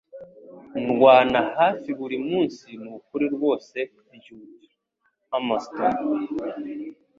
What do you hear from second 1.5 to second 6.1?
hafi buri munsi nukuri rwose byumve(Amastan)